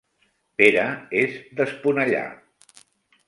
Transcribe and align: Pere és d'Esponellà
Pere 0.61 0.85
és 1.19 1.37
d'Esponellà 1.59 2.25